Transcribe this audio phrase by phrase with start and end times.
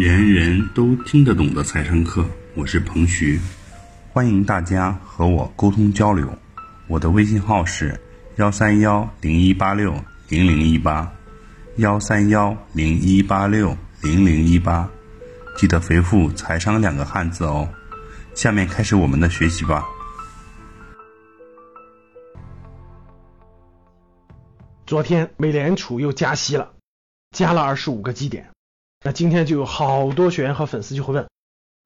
[0.00, 3.38] 人人都听得懂的财商课，我是彭徐，
[4.10, 6.26] 欢迎大家和我沟通交流。
[6.88, 8.00] 我的微信号是
[8.36, 9.94] 幺三幺零一八六
[10.30, 11.12] 零零一八，
[11.76, 14.88] 幺三幺零一八六零零一八，
[15.54, 17.68] 记得回复“财商”两个汉字哦。
[18.34, 19.84] 下面开始我们的学习吧。
[24.86, 26.72] 昨天美联储又加息了，
[27.32, 28.48] 加了二十五个基点。
[29.02, 31.28] 那今天就有好多学员和粉丝就会问，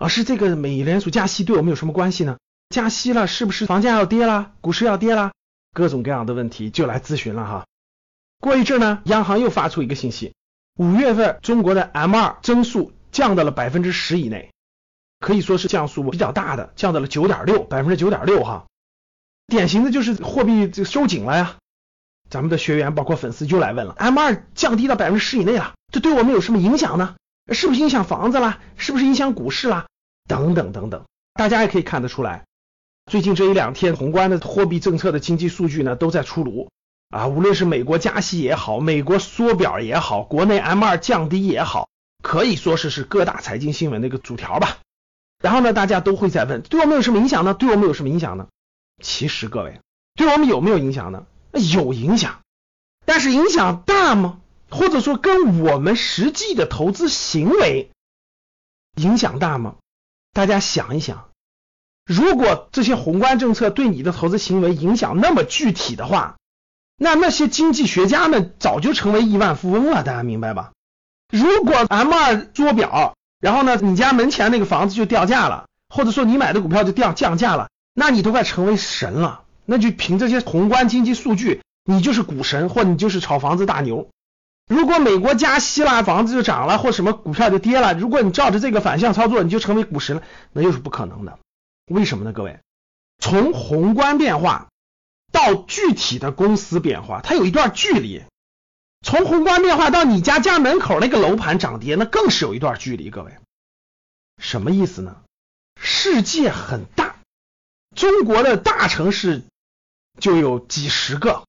[0.00, 2.38] 老师，这个美联储加息对我们有什么关系呢？
[2.70, 5.32] 加息了是不是房价要跌啦，股市要跌啦？
[5.74, 7.66] 各种各样的问题就来咨询了哈。
[8.40, 10.32] 过一阵呢，央行又发出一个信息，
[10.78, 14.50] 五月份中国的 M2 增速降到了百分之十以内，
[15.20, 18.64] 可以说是降速比较大的，降到了九点六，百分之九点六哈。
[19.46, 21.56] 典型的就是货币这收紧了呀。
[22.32, 25.74] 咱们的学员包括粉丝就来问了，M2 降低到百分之十以内了。
[25.92, 27.14] 这对我们有什么影响呢？
[27.52, 28.58] 是不是影响房子啦？
[28.78, 29.84] 是不是影响股市啦？
[30.26, 32.46] 等等等等，大家也可以看得出来，
[33.04, 36.70] 最近这一两天宏观的货币政策的经济数据呢都在出炉
[37.10, 41.90] 啊，无论是美国加息也好，美国缩表也好，国内 M2 降低也好，
[42.22, 44.78] 可以说是是各大财经新闻的一个主条吧。
[45.42, 47.52] 然后呢，大家都会在问，对我们有什么影响呢？
[47.52, 48.46] 对我们有什么影响呢？
[49.02, 49.80] 其实各位，
[50.14, 51.26] 对我们有没有影响呢？
[51.52, 52.40] 有影响，
[53.04, 54.40] 但是影响大吗？
[54.70, 57.90] 或者说跟我们实际的投资行为
[58.96, 59.74] 影响大吗？
[60.32, 61.28] 大家想一想，
[62.06, 66.36] 如果这些宏观政策对你的投资行为影响那么具体的话，
[66.96, 70.72] 那那些经济学家们早就成为亿万富翁了，大家明白吧？
[71.30, 84.08] 如果 M2 做表，然后呢，你家门前那个房子就掉价了，或者说你买的股票就掉降价了，那你都快成为神了，那就凭这些宏观经济数据，你就是股神，或你就是炒房子大牛。
[84.68, 87.94] 如果美国加息了，房子就涨了，或什么股票就跌了。
[87.94, 91.38] 如果你照着这个反向操作，你就成为股神了，那又是不可能的。
[91.86, 92.32] 为什么呢？
[92.32, 92.60] 各位，
[93.18, 94.68] 从宏观变化
[95.32, 98.22] 到具体的公司变化，它有一段距离。
[99.04, 103.10] 从宏观变化到你家家门口那个楼盘涨跌，那更是有一段距离。
[103.10, 103.32] 各位，
[104.38, 105.16] 什么意思呢？
[105.76, 107.16] 世界很大，
[107.96, 109.42] 中国的大城市
[110.20, 111.44] 就有几十个。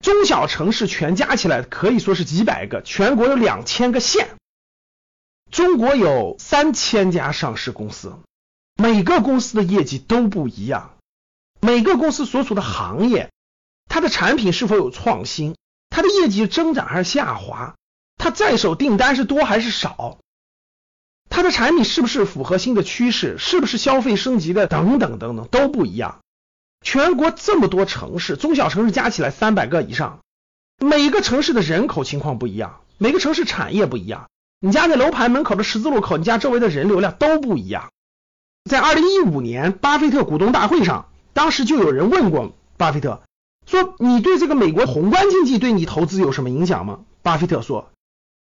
[0.00, 4.36] 中小城市全加起来可以说是几百个，全国有两千个县，
[5.50, 8.18] 中国有三千家上市公司，
[8.76, 10.96] 每个公司的业绩都不一样，
[11.60, 13.30] 每个公司所处的行业，
[13.88, 15.56] 它的产品是否有创新，
[15.88, 17.74] 它的业绩增长还是下滑，
[18.18, 20.18] 它在手订单是多还是少，
[21.30, 26.20] 它的产品是不是符合新的趋势，是不是消费升级的等等等等都不一样。
[26.84, 30.20] 全国这么多城市，中小城市加起来三百个以上，
[30.78, 34.28] 每个城市的人口情况不一样，每个城市产业不一样。
[34.60, 37.90] 你家那楼盘门口的十字路口，你家周围的人流量都不一样。
[38.70, 43.22] 在二零一五年巴菲特股东大会上，当时就有人问过巴菲特，
[43.66, 47.00] 说你对这个美国宏观经济对你投资有什么影响吗？
[47.22, 47.90] 巴菲特说，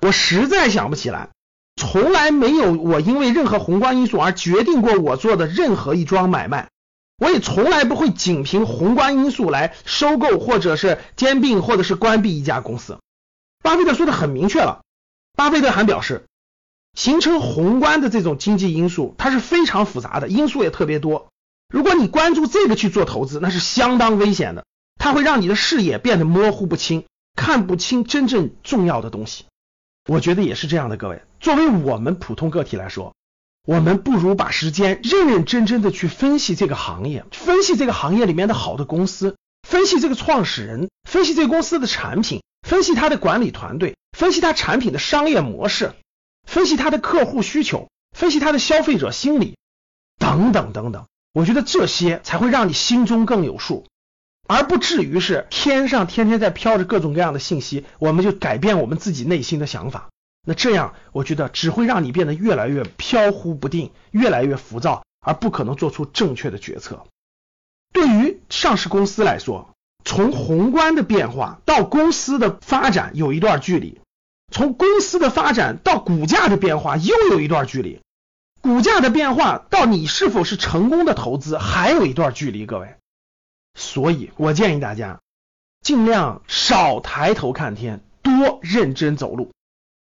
[0.00, 1.30] 我实在想不起来，
[1.76, 6.68] 从来没有我因为任何宏观因素而决定过我做的任何一桩买卖。
[7.18, 12.98] 我也从来不会仅凭宏观因素来收购或者是兼并或者是关闭一家公司。
[13.62, 14.82] 巴菲特说的很明确了。
[15.34, 16.26] 巴菲特还表示，
[16.94, 21.28] 形成宏观的这种经济因素，它是非常复杂的，因素也特别多。
[21.68, 24.64] 如果你关注这个去做投资，那是相当危险的，
[24.98, 29.46] 它会让你的视野变得模糊不清，看不清真正重要的东西。
[30.06, 33.15] 我觉得也是这样的，各位，作为我们普通个体来说。
[33.66, 39.36] 我们不如把时间认认真真的去分析这个行业，分析这个行业里面的好的公司，
[39.68, 45.94] 分析这个创始人，分析这个公司的产品，分析他的管理团队，分析他产品的商业模式，
[46.46, 49.56] 分析他的客户需求，分析他的消费者心理，
[50.16, 51.06] 等等等等。
[51.32, 53.84] 我觉得这些才会让你心中更有数，
[54.46, 60.08] 而不至于是天上天天在飘着各种各样的信息，我们就改变我们自己内心的想法。
[60.48, 67.04] 那这样，我觉得只会让你变得越来越飘忽不定，越来越浮躁，而不可能做出正确的决策。
[67.92, 69.70] 对于上市公司来说，
[70.04, 74.00] 从宏观的变化到公司的发展有一段距离，
[74.52, 78.00] 从公司的发展到股价的变化又有一段距离，
[78.60, 82.66] 股价的变化到你是否是成功的投资还有一段距离。
[82.66, 82.94] 各位，
[83.74, 85.18] 所以我建议大家
[85.80, 89.50] 尽量少抬头看天，多认真走路。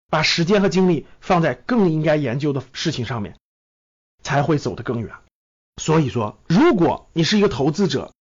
[0.09, 3.37] 把时间和精力放在更应该研究的事情上面，
[4.23, 5.15] 才会走得更远。
[5.77, 8.13] 所以说，如果你是一个投资者，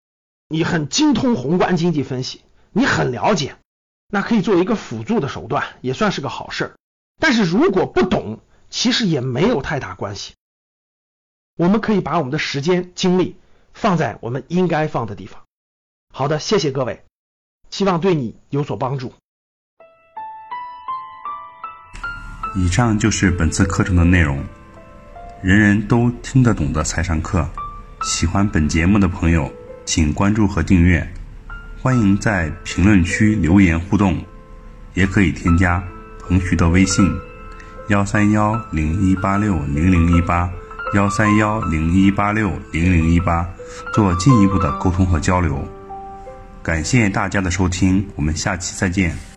[0.49, 2.43] 你很精通宏观经济分析，
[2.73, 3.57] 你很了解，
[4.09, 6.77] 那可以作为一个辅助的手段，也算是个好事儿。
[7.21, 8.41] 但是如果不懂，
[8.71, 10.35] 其实也没有太大关系。
[11.57, 13.37] 我们可以把我们的时间精力
[13.75, 15.45] 放在我们应该放的地方。
[16.11, 17.05] 好的，谢谢各位，
[17.71, 19.13] 希望对你有所帮助。
[22.55, 24.43] 以上就是本次课程的内容，
[25.43, 27.49] 人人都听得懂的财商课。
[28.03, 29.51] 喜欢本节目的朋友，
[29.87, 31.07] 请关注和订阅。
[31.81, 34.23] 欢迎在评论区留言互动，
[34.95, 35.83] 也可以添加
[36.21, 37.11] 彭徐的微信：
[37.89, 40.51] 幺三幺零一八六零零一八
[40.95, 43.49] 幺三幺零一八六零零一八，
[43.95, 45.67] 做进一步的沟通和交流。
[46.63, 49.32] 感谢大家的收听，我们下期再见。